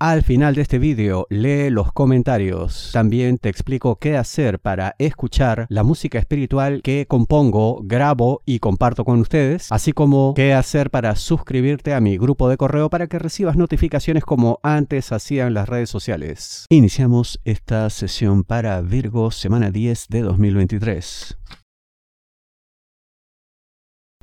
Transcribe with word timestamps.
al 0.00 0.22
final 0.22 0.54
de 0.54 0.62
este 0.62 0.78
vídeo 0.78 1.26
lee 1.30 1.70
los 1.70 1.90
comentarios. 1.90 2.90
También 2.92 3.38
te 3.38 3.48
explico 3.48 3.96
qué 3.96 4.16
hacer 4.18 4.58
para 4.58 4.94
escuchar 4.98 5.66
la 5.70 5.82
música 5.82 6.18
espiritual 6.18 6.82
que 6.82 7.06
compongo, 7.06 7.80
grabo 7.82 8.42
y 8.44 8.58
comparto 8.58 9.04
con 9.04 9.18
ustedes, 9.18 9.72
así 9.72 9.92
como 9.92 10.34
qué 10.34 10.52
hacer 10.52 10.90
para 10.90 11.16
suscribirte 11.16 11.94
a 11.94 12.00
mi 12.00 12.18
grupo 12.18 12.50
de 12.50 12.58
correo 12.58 12.90
para 12.90 13.06
que 13.06 13.18
recibas 13.18 13.56
notificaciones 13.56 14.24
como 14.24 14.60
antes 14.62 15.10
hacían 15.10 15.54
las 15.54 15.70
redes 15.70 15.88
sociales. 15.88 16.66
Iniciamos 16.68 17.40
esta 17.44 17.88
sesión 17.88 18.44
para 18.44 18.82
Virgo 18.82 19.30
semana 19.30 19.70
10 19.70 20.08
de 20.08 20.20
2023. 20.20 21.38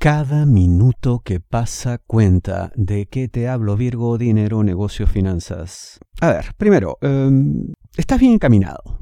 Cada 0.03 0.45
minuto 0.45 1.21
que 1.23 1.39
pasa 1.39 1.97
cuenta 1.97 2.73
de 2.75 3.05
qué 3.05 3.29
te 3.29 3.47
hablo 3.47 3.77
Virgo, 3.77 4.17
dinero, 4.17 4.61
negocios, 4.61 5.09
finanzas. 5.09 5.97
A 6.19 6.29
ver, 6.29 6.47
primero, 6.57 6.97
em, 6.99 7.71
estás 7.95 8.19
bien 8.19 8.33
encaminado. 8.33 8.99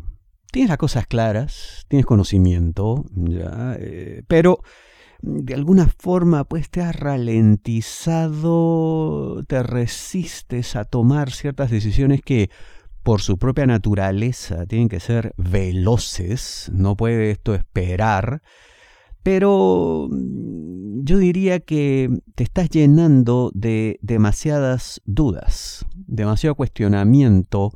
Tienes 0.52 0.70
las 0.70 0.78
cosas 0.78 1.08
claras, 1.08 1.86
tienes 1.88 2.06
conocimiento, 2.06 3.04
ya, 3.16 3.76
eh, 3.80 4.22
pero 4.28 4.60
de 5.24 5.56
alguna 5.56 5.88
forma 5.88 6.44
pues 6.44 6.70
te 6.70 6.82
has 6.82 6.96
ralentizado, 6.96 9.44
te 9.48 9.64
resistes 9.64 10.76
a 10.76 10.86
tomar 10.86 11.32
ciertas 11.32 11.72
decisiones 11.72 12.22
que 12.22 12.52
por 13.02 13.22
su 13.22 13.40
propia 13.40 13.66
naturaleza 13.66 14.68
tienen 14.68 14.88
que 14.88 15.00
ser 15.00 15.34
veloces, 15.36 16.70
no 16.72 16.96
puede 16.96 17.32
esto 17.32 17.56
esperar 17.56 18.44
pero 19.24 20.08
yo 21.12 21.18
diría 21.18 21.60
que 21.60 22.10
te 22.36 22.46
estás 22.46 22.70
llenando 22.70 23.52
de 23.54 24.00
demasiadas 24.02 25.02
dudas, 25.04 25.86
demasiado 25.94 26.56
cuestionamiento, 26.56 27.74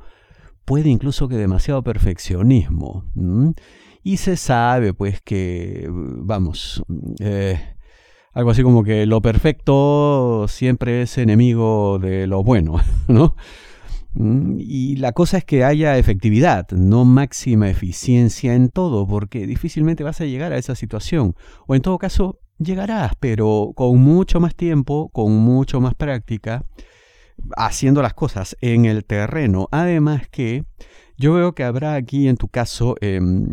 puede 0.64 0.88
incluso 0.88 1.27
que 1.27 1.36
demasiado 1.36 1.83
perfeccionismo. 1.83 3.03
Y 4.03 4.17
se 4.17 4.38
sabe 4.38 4.94
pues 4.94 5.19
que, 5.19 5.86
vamos, 5.92 6.81
eh, 7.19 7.59
algo 8.31 8.52
así 8.52 8.64
como 8.64 8.86
que 8.86 9.05
lo 9.05 9.22
perfecto 9.22 10.45
siempre 10.47 11.02
es 11.02 11.17
enemigo 11.17 11.99
de 11.99 12.27
lo 12.27 12.42
bueno, 12.42 12.80
¿no? 13.09 13.36
Y 14.58 14.95
la 14.95 15.11
cosa 15.11 15.39
es 15.39 15.44
que 15.44 15.66
haya 15.66 15.97
efectividad, 15.97 16.72
no 16.72 17.03
máxima 17.03 17.70
eficiencia 17.70 18.55
en 18.55 18.70
todo, 18.70 19.05
porque 19.05 19.45
difícilmente 19.45 20.05
vas 20.05 20.22
a 20.22 20.25
llegar 20.25 20.53
a 20.53 20.58
esa 20.58 20.73
situación. 20.73 21.36
O 21.67 21.75
en 21.75 21.81
todo 21.81 21.97
caso, 21.97 22.39
llegarás, 22.58 23.14
pero 23.20 23.72
con 23.75 24.00
mucho 24.00 24.39
más 24.39 24.56
tiempo, 24.56 25.09
con 25.09 25.34
mucho 25.34 25.81
más 25.81 25.95
práctica, 25.95 26.66
haciendo 27.58 28.02
las 28.02 28.14
cosas 28.14 28.58
en 28.61 28.86
el 28.86 29.06
terreno. 29.06 29.67
Además 29.72 30.28
que 30.30 30.64
yo 31.17 31.33
veo 31.33 31.53
que 31.53 31.64
habrá 31.64 31.95
aquí 31.95 32.28
en 32.28 32.38
tu 32.38 32.48
caso 32.48 32.95
em, 33.02 33.48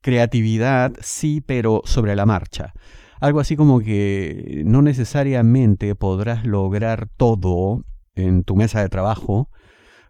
creatividad, 0.00 0.92
sí, 1.00 1.40
pero 1.40 1.82
sobre 1.84 2.14
la 2.16 2.26
marcha. 2.26 2.74
Algo 3.20 3.40
así 3.40 3.56
como 3.56 3.80
que 3.80 4.62
no 4.66 4.82
necesariamente 4.82 5.94
podrás 5.94 6.44
lograr 6.44 7.08
todo 7.16 7.84
en 8.14 8.44
tu 8.44 8.56
mesa 8.56 8.80
de 8.80 8.88
trabajo, 8.88 9.48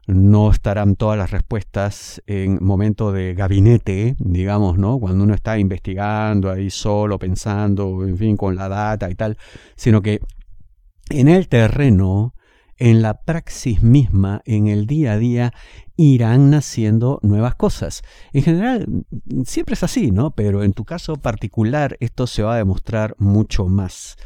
no 0.07 0.51
estarán 0.51 0.97
todas 0.97 1.17
las 1.17 1.31
respuestas 1.31 2.23
en 2.27 2.63
momento 2.63 3.13
de 3.13 3.35
gabinete, 3.35 4.17
digamos, 4.19 4.79
¿no? 4.79 4.99
Cuando 4.99 5.25
uno 5.25 5.35
está 5.35 5.59
investigando 5.59 6.51
ahí 6.51 6.71
solo, 6.71 7.19
pensando, 7.19 8.05
en 8.07 8.17
fin, 8.17 8.37
con 8.37 8.57
la 8.57 8.69
data 8.69 9.11
y 9.11 9.15
tal, 9.15 9.39
sino 9.77 10.03
que 10.03 10.21
en 11.11 11.29
el 11.29 11.49
terreno, 11.49 12.35
en 12.79 13.03
la 13.03 13.23
praxis 13.23 13.83
misma, 13.83 14.43
en 14.45 14.67
el 14.67 14.87
día 14.87 15.13
a 15.13 15.19
día, 15.19 15.53
irán 15.97 16.51
naciendo 16.51 17.21
nuevas 17.23 17.55
cosas. 17.55 18.03
En 18.33 18.43
general, 18.43 19.05
siempre 19.45 19.75
es 19.75 19.85
así, 19.85 20.11
¿no? 20.11 20.33
Pero 20.33 20.65
en 20.65 20.73
tu 20.73 20.85
caso 20.85 21.15
particular, 21.17 21.97
esto 22.01 22.27
se 22.27 22.43
va 22.43 22.55
a 22.55 22.59
demostrar 22.59 23.15
mucho 23.19 23.67
más 23.67 24.17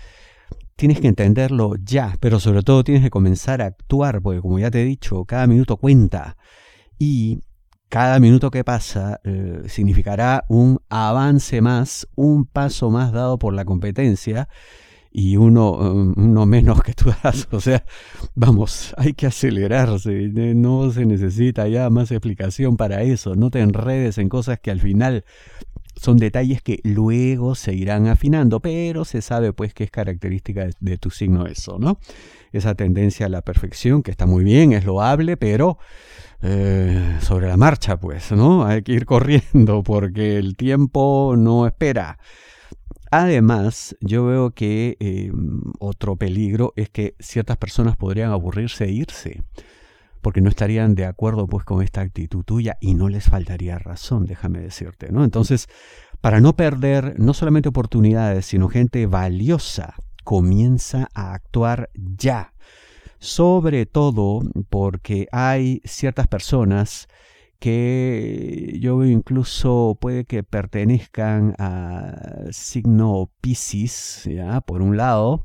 tienes 0.76 1.00
que 1.00 1.08
entenderlo 1.08 1.74
ya, 1.82 2.16
pero 2.20 2.38
sobre 2.38 2.62
todo 2.62 2.84
tienes 2.84 3.02
que 3.02 3.10
comenzar 3.10 3.62
a 3.62 3.66
actuar, 3.66 4.20
porque 4.22 4.40
como 4.40 4.58
ya 4.58 4.70
te 4.70 4.82
he 4.82 4.84
dicho, 4.84 5.24
cada 5.24 5.46
minuto 5.46 5.78
cuenta 5.78 6.36
y 6.98 7.40
cada 7.88 8.18
minuto 8.20 8.50
que 8.50 8.64
pasa 8.64 9.20
eh, 9.24 9.62
significará 9.66 10.44
un 10.48 10.80
avance 10.88 11.60
más, 11.60 12.06
un 12.14 12.44
paso 12.44 12.90
más 12.90 13.12
dado 13.12 13.38
por 13.38 13.54
la 13.54 13.64
competencia 13.64 14.48
y 15.10 15.38
uno, 15.38 15.72
um, 15.72 16.12
uno 16.16 16.44
menos 16.44 16.82
que 16.82 16.92
tú 16.92 17.10
das. 17.22 17.48
O 17.52 17.60
sea, 17.60 17.84
vamos, 18.34 18.94
hay 18.98 19.14
que 19.14 19.26
acelerarse, 19.26 20.28
no 20.54 20.90
se 20.90 21.06
necesita 21.06 21.68
ya 21.68 21.88
más 21.88 22.10
explicación 22.10 22.76
para 22.76 23.02
eso, 23.02 23.34
no 23.34 23.50
te 23.50 23.60
enredes 23.60 24.18
en 24.18 24.28
cosas 24.28 24.60
que 24.60 24.70
al 24.70 24.80
final 24.80 25.24
son 25.96 26.18
detalles 26.18 26.62
que 26.62 26.80
luego 26.84 27.54
se 27.54 27.74
irán 27.74 28.06
afinando, 28.06 28.60
pero 28.60 29.04
se 29.04 29.22
sabe 29.22 29.52
pues 29.52 29.74
que 29.74 29.84
es 29.84 29.90
característica 29.90 30.68
de, 30.78 30.98
tu 30.98 31.10
signo 31.10 31.46
eso, 31.46 31.78
¿no? 31.78 31.98
Esa 32.52 32.74
tendencia 32.74 33.26
a 33.26 33.28
la 33.28 33.42
perfección, 33.42 34.02
que 34.02 34.10
está 34.10 34.26
muy 34.26 34.44
bien, 34.44 34.72
es 34.72 34.84
loable, 34.84 35.36
pero 35.36 35.78
eh, 36.42 37.16
sobre 37.20 37.48
la 37.48 37.56
marcha, 37.56 37.98
pues, 37.98 38.32
¿no? 38.32 38.64
Hay 38.64 38.82
que 38.82 38.92
ir 38.92 39.06
corriendo 39.06 39.82
porque 39.82 40.36
el 40.36 40.56
tiempo 40.56 41.34
no 41.36 41.66
espera. 41.66 42.18
Además, 43.10 43.96
yo 44.00 44.26
veo 44.26 44.50
que 44.50 44.96
eh, 45.00 45.32
otro 45.78 46.16
peligro 46.16 46.72
es 46.76 46.90
que 46.90 47.14
ciertas 47.18 47.56
personas 47.56 47.96
podrían 47.96 48.32
aburrirse 48.32 48.84
e 48.84 48.92
irse 48.92 49.42
porque 50.26 50.40
no 50.40 50.48
estarían 50.48 50.96
de 50.96 51.04
acuerdo 51.04 51.46
pues 51.46 51.64
con 51.64 51.82
esta 51.82 52.00
actitud 52.00 52.42
tuya 52.42 52.78
y 52.80 52.94
no 52.94 53.08
les 53.08 53.26
faltaría 53.26 53.78
razón, 53.78 54.24
déjame 54.24 54.58
decirte, 54.58 55.12
¿no? 55.12 55.22
Entonces, 55.22 55.68
para 56.20 56.40
no 56.40 56.56
perder 56.56 57.14
no 57.16 57.32
solamente 57.32 57.68
oportunidades, 57.68 58.44
sino 58.44 58.66
gente 58.66 59.06
valiosa, 59.06 59.94
comienza 60.24 61.06
a 61.14 61.32
actuar 61.32 61.90
ya. 61.94 62.54
Sobre 63.20 63.86
todo 63.86 64.40
porque 64.68 65.28
hay 65.30 65.80
ciertas 65.84 66.26
personas 66.26 67.06
que 67.60 68.78
yo 68.80 69.04
incluso 69.04 69.96
puede 70.00 70.24
que 70.24 70.42
pertenezcan 70.42 71.54
a 71.60 72.46
signo 72.50 73.30
Pisces, 73.40 74.24
¿ya? 74.24 74.60
por 74.60 74.82
un 74.82 74.96
lado, 74.96 75.44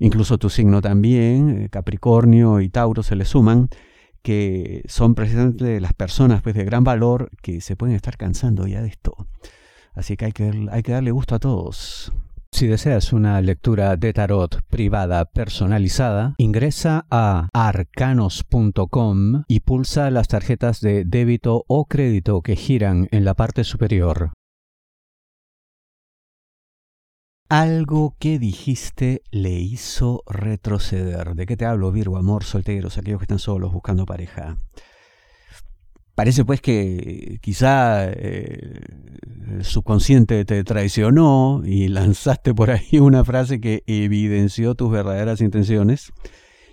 incluso 0.00 0.36
tu 0.36 0.50
signo 0.50 0.82
también, 0.82 1.62
eh, 1.62 1.68
Capricornio 1.68 2.60
y 2.60 2.68
Tauro 2.70 3.04
se 3.04 3.14
le 3.14 3.24
suman, 3.24 3.68
que 4.26 4.82
son 4.88 5.14
precisamente 5.14 5.80
las 5.80 5.92
personas 5.92 6.42
pues, 6.42 6.56
de 6.56 6.64
gran 6.64 6.82
valor 6.82 7.30
que 7.42 7.60
se 7.60 7.76
pueden 7.76 7.94
estar 7.94 8.16
cansando 8.16 8.66
ya 8.66 8.82
de 8.82 8.88
esto. 8.88 9.28
Así 9.94 10.16
que 10.16 10.24
hay 10.24 10.32
que, 10.32 10.66
hay 10.72 10.82
que 10.82 10.90
darle 10.90 11.12
gusto 11.12 11.36
a 11.36 11.38
todos. 11.38 12.12
Si 12.50 12.66
deseas 12.66 13.12
una 13.12 13.40
lectura 13.40 13.96
de 13.96 14.12
tarot 14.12 14.62
privada 14.68 15.26
personalizada, 15.26 16.34
ingresa 16.38 17.06
a 17.08 17.48
arcanos.com 17.52 19.44
y 19.46 19.60
pulsa 19.60 20.10
las 20.10 20.26
tarjetas 20.26 20.80
de 20.80 21.04
débito 21.04 21.64
o 21.68 21.84
crédito 21.84 22.42
que 22.42 22.56
giran 22.56 23.06
en 23.12 23.24
la 23.24 23.34
parte 23.34 23.62
superior. 23.62 24.32
Algo 27.48 28.16
que 28.18 28.40
dijiste 28.40 29.22
le 29.30 29.52
hizo 29.52 30.24
retroceder. 30.26 31.36
¿De 31.36 31.46
qué 31.46 31.56
te 31.56 31.64
hablo, 31.64 31.92
Virgo, 31.92 32.16
amor, 32.16 32.42
solteros, 32.42 32.98
aquellos 32.98 33.20
que 33.20 33.24
están 33.24 33.38
solos 33.38 33.72
buscando 33.72 34.04
pareja? 34.04 34.58
Parece 36.16 36.44
pues 36.44 36.60
que 36.60 37.38
quizá 37.42 38.10
eh, 38.10 38.80
el 39.48 39.64
subconsciente 39.64 40.44
te 40.44 40.64
traicionó 40.64 41.62
y 41.64 41.88
lanzaste 41.88 42.52
por 42.52 42.70
ahí 42.70 42.98
una 43.00 43.24
frase 43.24 43.60
que 43.60 43.84
evidenció 43.86 44.74
tus 44.74 44.90
verdaderas 44.90 45.40
intenciones 45.40 46.12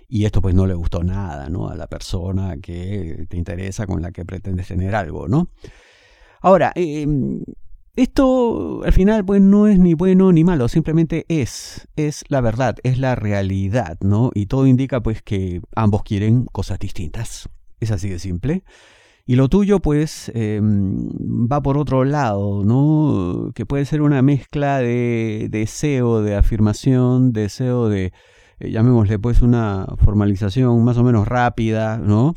y 0.08 0.24
esto 0.24 0.42
pues 0.42 0.54
no 0.54 0.66
le 0.66 0.74
gustó 0.74 1.04
nada, 1.04 1.48
¿no? 1.50 1.68
A 1.68 1.76
la 1.76 1.86
persona 1.86 2.56
que 2.56 3.26
te 3.28 3.36
interesa, 3.36 3.86
con 3.86 4.02
la 4.02 4.10
que 4.10 4.24
pretendes 4.24 4.68
tener 4.68 4.94
algo, 4.94 5.28
¿no? 5.28 5.50
Ahora, 6.40 6.72
eh, 6.74 7.06
Esto 7.96 8.82
al 8.84 8.92
final 8.92 9.24
pues 9.24 9.40
no 9.40 9.68
es 9.68 9.78
ni 9.78 9.94
bueno 9.94 10.32
ni 10.32 10.42
malo, 10.42 10.66
simplemente 10.66 11.26
es, 11.28 11.86
es 11.94 12.24
la 12.28 12.40
verdad, 12.40 12.76
es 12.82 12.98
la 12.98 13.14
realidad, 13.14 13.98
¿no? 14.00 14.30
Y 14.34 14.46
todo 14.46 14.66
indica 14.66 15.00
pues 15.00 15.22
que 15.22 15.60
ambos 15.76 16.02
quieren 16.02 16.46
cosas 16.46 16.80
distintas. 16.80 17.48
Es 17.78 17.92
así 17.92 18.08
de 18.08 18.18
simple. 18.18 18.64
Y 19.26 19.36
lo 19.36 19.48
tuyo, 19.48 19.80
pues, 19.80 20.30
em, 20.34 21.08
va 21.50 21.62
por 21.62 21.78
otro 21.78 22.04
lado, 22.04 22.62
¿no? 22.62 23.52
Que 23.54 23.64
puede 23.64 23.86
ser 23.86 24.02
una 24.02 24.20
mezcla 24.20 24.78
de 24.80 25.48
deseo, 25.50 26.20
de 26.20 26.34
afirmación, 26.34 27.32
deseo 27.32 27.88
de, 27.88 28.12
eh, 28.60 28.70
llamémosle, 28.70 29.18
pues, 29.18 29.40
una 29.40 29.86
formalización 29.98 30.84
más 30.84 30.98
o 30.98 31.04
menos 31.04 31.26
rápida, 31.26 31.96
¿no? 31.96 32.34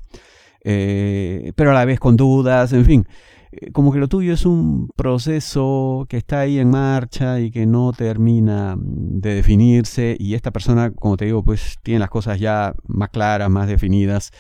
Eh, 0.64 1.52
pero 1.56 1.72
a 1.72 1.74
la 1.74 1.86
vez 1.86 2.00
con 2.00 2.16
dudas, 2.16 2.72
en 2.74 2.86
fin. 2.86 3.08
Eh, 3.52 3.72
como 3.72 3.92
que 3.92 4.00
lo 4.00 4.08
tuyo 4.08 4.34
es 4.34 4.46
un 4.46 4.90
proceso 4.96 6.06
que 6.10 6.18
está 6.18 6.42
ahí 6.42 6.60
en 6.60 6.70
marcha 6.70 7.40
y 7.40 7.52
que 7.52 7.66
no 7.66 7.94
termina 7.94 8.76
de 8.78 9.36
definirse 9.36 10.16
y 10.20 10.34
esta 10.34 10.52
persona, 10.52 10.92
como 10.92 11.18
te 11.18 11.26
digo, 11.26 11.44
pues 11.44 11.78
tiene 11.84 12.00
las 12.00 12.10
cosas 12.10 12.40
ya 12.40 12.76
más 12.88 13.10
claras, 13.10 13.50
más 13.50 13.68
definidas 13.68 14.32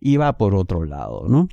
y 0.00 0.16
va 0.16 0.36
por 0.36 0.54
otro 0.54 0.84
lado, 0.84 1.26
¿no? 1.28 1.48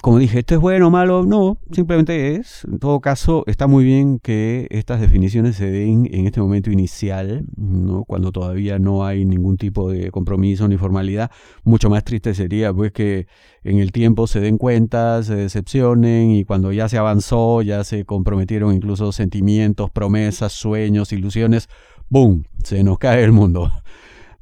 Como 0.00 0.18
dije, 0.18 0.38
¿esto 0.38 0.54
es 0.54 0.60
bueno 0.60 0.88
o 0.88 0.90
malo? 0.90 1.24
No, 1.24 1.58
simplemente 1.72 2.36
es. 2.36 2.64
En 2.64 2.78
todo 2.78 3.00
caso, 3.00 3.44
está 3.46 3.66
muy 3.66 3.84
bien 3.84 4.18
que 4.18 4.66
estas 4.70 5.00
definiciones 5.00 5.56
se 5.56 5.70
den 5.70 6.08
en 6.10 6.26
este 6.26 6.40
momento 6.40 6.70
inicial, 6.70 7.44
¿no? 7.56 8.04
cuando 8.04 8.32
todavía 8.32 8.78
no 8.78 9.04
hay 9.04 9.24
ningún 9.24 9.56
tipo 9.58 9.90
de 9.90 10.10
compromiso 10.10 10.66
ni 10.68 10.78
formalidad. 10.78 11.30
Mucho 11.64 11.90
más 11.90 12.04
triste 12.04 12.34
sería 12.34 12.72
pues 12.72 12.92
que 12.92 13.26
en 13.62 13.78
el 13.78 13.92
tiempo 13.92 14.26
se 14.26 14.40
den 14.40 14.56
cuenta, 14.56 15.22
se 15.22 15.34
decepcionen 15.34 16.30
y 16.30 16.44
cuando 16.44 16.72
ya 16.72 16.88
se 16.88 16.96
avanzó, 16.96 17.60
ya 17.60 17.84
se 17.84 18.04
comprometieron 18.06 18.74
incluso 18.74 19.12
sentimientos, 19.12 19.90
promesas, 19.90 20.52
sueños, 20.52 21.12
ilusiones, 21.12 21.68
¡boom! 22.08 22.44
Se 22.64 22.82
nos 22.82 22.98
cae 22.98 23.22
el 23.22 23.32
mundo. 23.32 23.70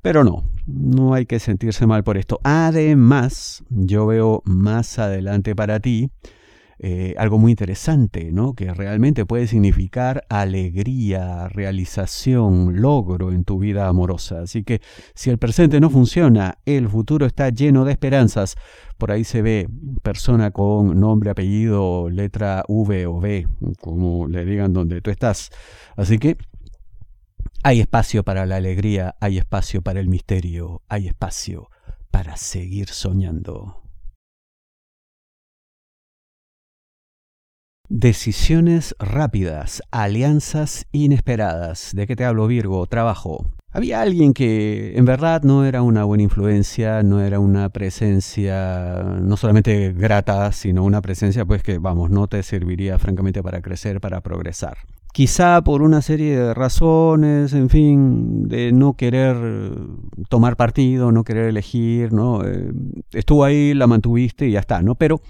Pero 0.03 0.25
no, 0.25 0.45
no 0.67 1.15
hay 1.15 1.27
que 1.27 1.39
sentirse 1.41 1.87
mal 1.87 2.05
por 2.05 2.17
esto. 2.19 2.41
Además, 2.45 3.65
yo 3.69 4.07
veo 4.07 4.43
más 4.45 4.99
adelante 4.99 5.55
para 5.57 5.81
ti 5.81 6.11
eh, 6.81 7.17
algo 7.19 7.39
muy 7.39 7.51
interesante, 7.51 8.31
¿no? 8.31 8.55
Que 8.55 8.73
realmente 8.73 9.27
puede 9.27 9.49
significar 9.49 10.25
alegría, 10.29 11.49
realización, 11.49 12.81
logro 12.81 13.33
en 13.33 13.43
tu 13.43 13.59
vida 13.59 13.89
amorosa. 13.89 14.43
Así 14.43 14.63
que 14.63 14.81
si 15.15 15.31
el 15.31 15.39
presente 15.39 15.81
no 15.81 15.91
funciona, 15.91 16.59
el 16.67 16.89
futuro 16.89 17.27
está 17.27 17.49
lleno 17.49 17.85
de 17.85 17.93
esperanzas. 17.93 18.55
Por 18.97 19.11
ahí 19.11 19.25
se 19.25 19.43
ve 19.43 19.69
persona 20.03 20.53
con 20.53 21.01
nombre, 21.01 21.31
apellido, 21.31 22.11
letra 22.11 22.63
V 22.69 23.07
o 23.07 23.19
B, 23.19 23.49
como 23.81 24.29
le 24.29 24.45
digan 24.45 24.73
donde 24.73 25.01
tú 25.01 25.11
estás. 25.11 25.51
Así 25.97 26.19
que 26.19 26.37
hay 27.63 27.81
espacio 27.81 28.23
para 28.23 28.47
la 28.47 28.57
alegría, 28.57 29.17
hay 29.21 29.39
espacio 29.39 29.83
para 29.83 30.01
el 30.01 30.09
misterio, 30.09 30.83
hay 30.89 31.09
espacio 31.09 31.71
para 32.11 32.37
seguir 32.37 32.89
soñando. 32.89 33.83
Decisiones 37.91 38.95
rápidas, 38.99 39.83
alianzas 39.91 40.87
inesperadas. 40.93 41.93
¿De 41.95 42.07
qué 42.07 42.17
te 42.17 42.25
hablo, 42.25 42.47
Virgo? 42.47 42.87
Trabajo. 42.87 43.51
Había 43.71 44.03
alguien 44.03 44.35
que 44.35 44.97
en 44.97 45.05
verdad 45.05 45.43
no 45.43 45.65
era 45.65 45.83
una 45.83 46.05
buena 46.05 46.23
influencia, 46.23 47.03
no 47.03 47.21
era 47.21 47.41
una 47.41 47.71
presencia 47.71 49.03
no 49.21 49.37
solamente 49.37 49.93
grata, 49.93 50.53
sino 50.53 50.85
una 50.85 51.01
presencia 51.01 51.45
pues 51.45 51.63
que, 51.63 51.79
vamos, 51.79 52.11
no 52.11 52.29
te 52.29 52.43
serviría 52.43 52.99
francamente 52.99 53.43
para 53.43 53.63
crecer, 53.63 54.01
para 54.01 54.21
progresar 54.21 54.79
quizá 55.13 55.63
por 55.63 55.83
una 55.83 56.03
serie 56.03 56.39
de 56.39 56.55
razones, 56.55 57.53
en 57.53 57.69
fin, 57.69 58.49
de 58.49 58.73
no 58.73 58.95
querer 58.95 59.37
tomar 60.29 60.57
partido, 60.57 61.13
no 61.13 61.25
querer 61.25 61.47
elegir, 61.47 62.13
¿no? 62.13 62.45
Eh, 62.45 62.71
estuvo 63.13 63.45
ahí, 63.45 63.75
la 63.75 63.87
mantuviste 63.87 64.47
y 64.47 64.53
ya 64.53 64.61
está, 64.61 64.83
¿no? 64.83 64.95
Pero 64.95 65.21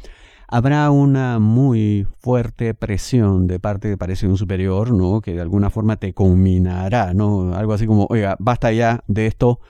habrá 0.49 0.91
una 0.91 1.39
muy 1.39 2.07
fuerte 2.19 2.75
presión 2.75 3.47
de 3.47 3.61
parte 3.61 3.89
de 3.89 3.97
parece 3.97 4.27
un 4.27 4.37
superior, 4.37 4.93
¿no? 4.93 5.21
Que 5.21 5.35
de 5.35 5.41
alguna 5.43 5.71
forma 5.71 5.97
te 5.97 6.15
culminará, 6.15 7.15
¿no? 7.15 7.55
Algo 7.55 7.75
así 7.75 7.87
como, 7.87 8.07
oiga, 8.11 8.37
basta 8.39 8.73
ya 8.73 9.05
de 9.07 9.27
esto. 9.27 9.61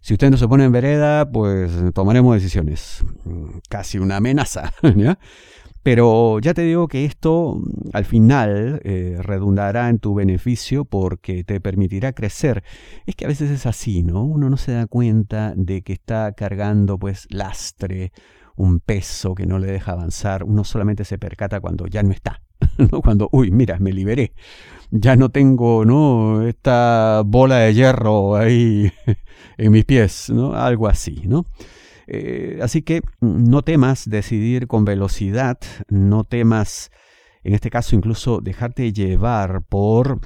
Si 0.00 0.14
usted 0.14 0.30
no 0.30 0.38
se 0.38 0.48
pone 0.48 0.64
en 0.64 0.72
vereda, 0.72 1.30
pues 1.30 1.70
tomaremos 1.92 2.34
decisiones. 2.34 3.04
Casi 3.68 3.98
una 3.98 4.16
amenaza, 4.16 4.72
¿ya? 4.96 5.18
Pero 5.82 6.38
ya 6.40 6.52
te 6.52 6.62
digo 6.62 6.88
que 6.88 7.04
esto 7.04 7.56
mm, 7.56 7.88
al 7.92 8.04
final 8.04 8.80
eh, 8.84 9.16
redundará 9.20 9.88
en 9.88 9.98
tu 9.98 10.14
beneficio 10.14 10.84
porque 10.84 11.44
te 11.44 11.60
permitirá 11.60 12.12
crecer. 12.12 12.62
Es 13.06 13.16
que 13.16 13.24
a 13.24 13.28
veces 13.28 13.50
es 13.50 13.66
así, 13.66 14.02
¿no? 14.02 14.24
Uno 14.24 14.50
no 14.50 14.56
se 14.56 14.72
da 14.72 14.86
cuenta 14.86 15.54
de 15.56 15.82
que 15.82 15.92
está 15.92 16.32
cargando 16.32 16.98
pues 16.98 17.26
lastre, 17.30 18.12
un 18.56 18.80
peso 18.80 19.34
que 19.34 19.46
no 19.46 19.58
le 19.58 19.68
deja 19.68 19.92
avanzar. 19.92 20.44
Uno 20.44 20.64
solamente 20.64 21.04
se 21.04 21.18
percata 21.18 21.60
cuando 21.60 21.86
ya 21.86 22.02
no 22.02 22.12
está. 22.12 22.42
¿no? 22.92 23.00
Cuando, 23.00 23.28
uy, 23.32 23.50
mira, 23.50 23.78
me 23.78 23.92
liberé. 23.92 24.34
Ya 24.90 25.16
no 25.16 25.30
tengo, 25.30 25.84
¿no? 25.84 26.46
Esta 26.46 27.22
bola 27.24 27.58
de 27.58 27.74
hierro 27.74 28.36
ahí 28.36 28.92
en 29.58 29.72
mis 29.72 29.84
pies, 29.84 30.30
¿no? 30.30 30.54
Algo 30.54 30.88
así, 30.88 31.22
¿no? 31.24 31.46
Eh, 32.12 32.58
así 32.60 32.82
que 32.82 33.02
no 33.20 33.62
temas 33.62 34.10
decidir 34.10 34.66
con 34.66 34.84
velocidad, 34.84 35.58
no 35.88 36.24
temas, 36.24 36.90
en 37.44 37.54
este 37.54 37.70
caso 37.70 37.94
incluso 37.94 38.40
dejarte 38.40 38.92
llevar 38.92 39.62
por 39.62 40.18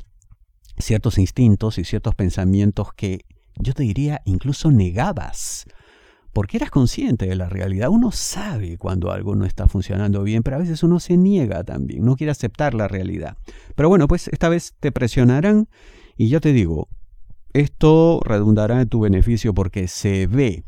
ciertos 0.79 1.19
instintos 1.19 1.77
y 1.77 1.85
ciertos 1.85 2.15
pensamientos 2.15 2.95
que 2.97 3.27
yo 3.61 3.75
te 3.75 3.83
diría 3.83 4.23
incluso 4.25 4.71
negabas, 4.71 5.67
porque 6.33 6.57
eras 6.57 6.71
consciente 6.71 7.27
de 7.27 7.37
la 7.37 7.51
realidad. 7.51 7.91
Uno 7.91 8.13
sabe 8.13 8.79
cuando 8.79 9.13
algo 9.13 9.37
no 9.37 9.45
está 9.45 9.69
funcionando 9.69 10.23
bien, 10.23 10.43
pero 10.43 10.57
a 10.57 10.61
veces 10.61 10.83
uno 10.83 11.01
se 11.01 11.19
niega 11.19 11.65
también, 11.65 12.03
no 12.03 12.17
quiere 12.17 12.31
aceptar 12.31 12.73
la 12.73 12.89
realidad. 12.89 13.37
Pero 13.75 13.91
bueno, 13.91 14.09
pues 14.09 14.29
esta 14.29 14.49
vez 14.49 14.73
te 14.81 14.91
presionarán 14.91 15.69
y 16.17 16.31
yo 16.31 16.41
te 16.41 16.55
digo, 16.55 16.89
esto 17.53 18.23
redundará 18.25 18.81
en 18.81 18.89
tu 18.89 19.01
beneficio 19.01 19.53
porque 19.53 19.87
se 19.87 20.27
ve 20.27 20.65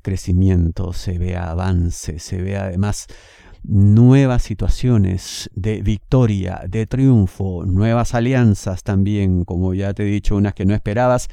crecimiento, 0.00 0.92
se 0.92 1.18
ve 1.18 1.36
avance, 1.36 2.18
se 2.18 2.40
ve 2.40 2.56
además 2.56 3.06
nuevas 3.62 4.42
situaciones 4.42 5.50
de 5.54 5.82
victoria, 5.82 6.62
de 6.68 6.86
triunfo, 6.86 7.64
nuevas 7.66 8.14
alianzas 8.14 8.82
también, 8.82 9.44
como 9.44 9.74
ya 9.74 9.92
te 9.94 10.02
he 10.02 10.06
dicho, 10.06 10.36
unas 10.36 10.54
que 10.54 10.64
no 10.64 10.74
esperabas, 10.74 11.28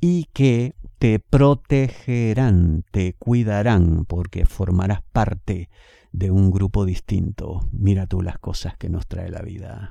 y 0.00 0.26
que 0.32 0.74
te 0.98 1.18
protegerán, 1.18 2.84
te 2.90 3.14
cuidarán, 3.14 4.04
porque 4.04 4.44
formarás 4.44 5.02
parte 5.12 5.68
de 6.12 6.30
un 6.30 6.50
grupo 6.50 6.84
distinto. 6.84 7.68
Mira 7.72 8.06
tú 8.06 8.20
las 8.22 8.38
cosas 8.38 8.76
que 8.76 8.88
nos 8.88 9.06
trae 9.06 9.30
la 9.30 9.42
vida. 9.42 9.90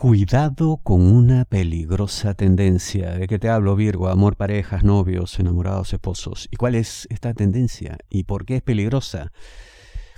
Cuidado 0.00 0.78
con 0.82 1.02
una 1.02 1.44
peligrosa 1.44 2.32
tendencia. 2.32 3.10
¿De 3.10 3.28
qué 3.28 3.38
te 3.38 3.50
hablo, 3.50 3.76
Virgo? 3.76 4.08
Amor, 4.08 4.34
parejas, 4.34 4.82
novios, 4.82 5.38
enamorados, 5.38 5.92
esposos. 5.92 6.48
¿Y 6.50 6.56
cuál 6.56 6.74
es 6.74 7.06
esta 7.10 7.34
tendencia? 7.34 7.98
¿Y 8.08 8.24
por 8.24 8.46
qué 8.46 8.56
es 8.56 8.62
peligrosa? 8.62 9.30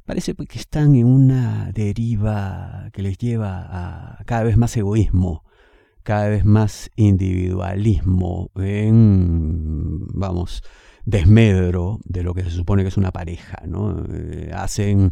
Parece 0.05 0.37
que 0.37 0.59
están 0.61 0.95
en 0.95 1.07
una 1.07 1.73
deriva 1.75 2.91
que 2.93 3.03
les 3.03 3.19
lleva 3.19 3.67
a 3.71 4.23
cada 4.25 4.45
vez 4.45 4.57
más 4.57 4.77
egoísmo, 4.77 5.43
cada 6.05 6.29
vez 6.29 6.45
más 6.45 6.89
individualismo, 6.95 8.53
en, 8.55 10.07
vamos, 10.15 10.63
desmedro 11.05 11.99
de 12.05 12.23
lo 12.23 12.35
que 12.35 12.45
se 12.45 12.51
supone 12.51 12.83
que 12.85 12.91
es 12.91 12.99
una 12.99 13.11
pareja, 13.11 13.65
¿no? 13.67 14.05
Eh, 14.13 14.53
hacen 14.55 15.11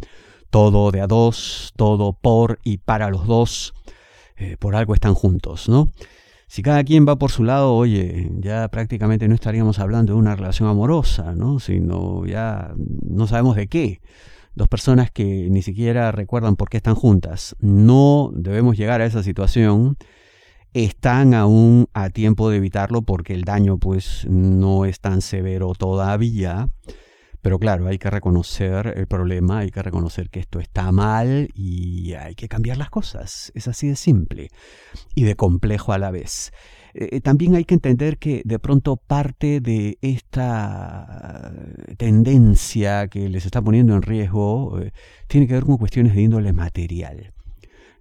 todo 0.48 0.92
de 0.92 1.00
a 1.00 1.08
dos, 1.08 1.72
todo 1.74 2.12
por 2.12 2.60
y 2.62 2.78
para 2.78 3.10
los 3.10 3.26
dos 3.26 3.74
eh, 4.40 4.56
por 4.58 4.74
algo 4.74 4.94
están 4.94 5.12
juntos, 5.12 5.68
¿no? 5.68 5.92
Si 6.48 6.62
cada 6.62 6.82
quien 6.82 7.06
va 7.06 7.16
por 7.16 7.30
su 7.30 7.44
lado, 7.44 7.74
oye, 7.74 8.30
ya 8.38 8.66
prácticamente 8.68 9.28
no 9.28 9.34
estaríamos 9.34 9.78
hablando 9.78 10.14
de 10.14 10.18
una 10.18 10.34
relación 10.34 10.66
amorosa, 10.66 11.34
¿no? 11.34 11.60
Sino 11.60 12.24
ya 12.24 12.72
no 13.06 13.26
sabemos 13.26 13.54
de 13.54 13.68
qué. 13.68 14.00
Dos 14.54 14.66
personas 14.66 15.10
que 15.10 15.48
ni 15.50 15.60
siquiera 15.60 16.10
recuerdan 16.10 16.56
por 16.56 16.70
qué 16.70 16.78
están 16.78 16.94
juntas. 16.94 17.54
No 17.60 18.30
debemos 18.34 18.78
llegar 18.78 19.02
a 19.02 19.04
esa 19.04 19.22
situación. 19.22 19.98
Están 20.72 21.34
aún 21.34 21.86
a 21.92 22.08
tiempo 22.08 22.48
de 22.48 22.56
evitarlo 22.56 23.02
porque 23.02 23.34
el 23.34 23.42
daño 23.42 23.76
pues 23.76 24.26
no 24.28 24.86
es 24.86 25.00
tan 25.00 25.20
severo 25.20 25.74
todavía 25.74 26.70
Pero 27.42 27.58
claro, 27.58 27.86
hay 27.86 27.98
que 27.98 28.10
reconocer 28.10 28.92
el 28.96 29.06
problema, 29.06 29.58
hay 29.58 29.70
que 29.70 29.82
reconocer 29.82 30.28
que 30.28 30.40
esto 30.40 30.60
está 30.60 30.92
mal 30.92 31.48
y 31.54 32.12
hay 32.14 32.34
que 32.34 32.48
cambiar 32.48 32.76
las 32.76 32.90
cosas. 32.90 33.50
Es 33.54 33.66
así 33.66 33.88
de 33.88 33.96
simple 33.96 34.48
y 35.14 35.24
de 35.24 35.36
complejo 35.36 35.92
a 35.92 35.98
la 35.98 36.10
vez. 36.10 36.52
Eh, 36.94 37.08
eh, 37.12 37.20
también 37.20 37.54
hay 37.54 37.64
que 37.64 37.74
entender 37.74 38.18
que 38.18 38.42
de 38.44 38.58
pronto 38.58 38.96
parte 38.96 39.60
de 39.60 39.98
esta 40.02 41.52
tendencia 41.96 43.08
que 43.08 43.28
les 43.28 43.46
está 43.46 43.62
poniendo 43.62 43.94
en 43.94 44.02
riesgo 44.02 44.80
eh, 44.80 44.92
tiene 45.28 45.46
que 45.46 45.54
ver 45.54 45.64
con 45.64 45.78
cuestiones 45.78 46.14
de 46.14 46.22
índole 46.22 46.52
material. 46.52 47.32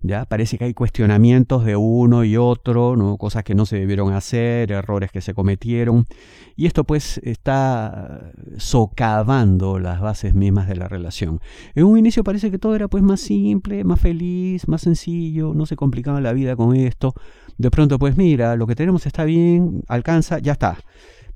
¿Ya? 0.01 0.25
Parece 0.25 0.57
que 0.57 0.65
hay 0.65 0.73
cuestionamientos 0.73 1.65
de 1.65 1.75
uno 1.75 2.23
y 2.23 2.37
otro, 2.37 2.95
¿no? 2.95 3.17
cosas 3.17 3.43
que 3.43 3.55
no 3.55 3.65
se 3.65 3.77
debieron 3.77 4.13
hacer, 4.13 4.71
errores 4.71 5.11
que 5.11 5.21
se 5.21 5.33
cometieron, 5.33 6.05
y 6.55 6.65
esto 6.65 6.83
pues 6.83 7.19
está 7.23 8.31
socavando 8.57 9.79
las 9.79 10.01
bases 10.01 10.35
mismas 10.35 10.67
de 10.67 10.75
la 10.75 10.87
relación. 10.87 11.39
En 11.75 11.85
un 11.85 11.97
inicio 11.97 12.23
parece 12.23 12.51
que 12.51 12.59
todo 12.59 12.75
era 12.75 12.87
pues 12.87 13.03
más 13.03 13.21
simple, 13.21 13.83
más 13.83 13.99
feliz, 13.99 14.67
más 14.67 14.81
sencillo, 14.81 15.53
no 15.53 15.65
se 15.65 15.75
complicaba 15.75 16.21
la 16.21 16.33
vida 16.33 16.55
con 16.55 16.75
esto. 16.75 17.13
De 17.57 17.71
pronto 17.71 17.99
pues 17.99 18.17
mira, 18.17 18.55
lo 18.55 18.67
que 18.67 18.75
tenemos 18.75 19.05
está 19.05 19.23
bien, 19.25 19.83
alcanza, 19.87 20.39
ya 20.39 20.53
está. 20.53 20.77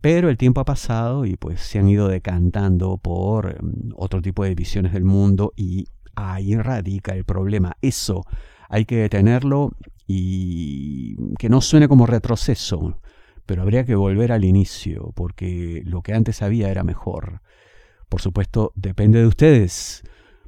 Pero 0.04 0.28
el 0.28 0.38
tiempo 0.38 0.60
ha 0.60 0.66
pasado 0.66 1.26
y 1.26 1.38
pues 1.38 1.62
se 1.62 1.80
han 1.80 1.88
ido 1.88 2.10
decantando 2.10 2.98
por 2.98 3.64
mm, 3.64 3.94
otro 3.96 4.22
tipo 4.22 4.44
de 4.44 4.54
visiones 4.54 4.92
del 4.92 5.06
mundo 5.06 5.54
y 5.56 5.88
ahí 6.16 6.56
radica 6.56 7.16
el 7.16 7.24
problema. 7.24 7.78
Eso 7.82 8.26
hay 8.74 8.86
que 8.86 8.98
detenerlo 8.98 9.74
y 10.08 11.16
que 11.38 11.48
no 11.48 11.62
suene 11.62 11.88
como 11.88 12.08
retroceso, 12.08 13.00
pero 13.46 13.62
habría 13.62 13.86
que 13.86 13.94
volver 13.94 14.32
al 14.32 14.44
inicio, 14.44 15.12
porque 15.16 15.84
lo 15.86 16.02
que 16.02 16.16
antes 16.16 16.42
había 16.42 16.72
era 16.72 16.84
mejor. 16.84 17.42
Por 18.10 18.20
supuesto, 18.20 18.72
depende 18.76 19.20
de 19.20 19.28
ustedes 19.28 20.02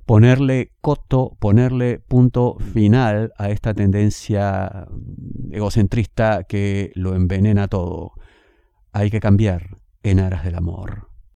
ponerle 0.08 0.72
coto, 0.82 1.38
ponerle 1.40 2.00
punto 2.00 2.58
final 2.74 3.32
a 3.38 3.52
esta 3.52 3.76
tendencia 3.76 4.88
egocentrista 5.52 6.46
que 6.46 6.92
lo 6.96 7.14
envenena 7.14 7.68
todo. 7.68 8.14
Hay 8.92 9.12
que 9.12 9.20
cambiar 9.20 9.78
en 10.02 10.20
aras 10.20 10.44
del 10.44 10.56
amor. 10.56 11.10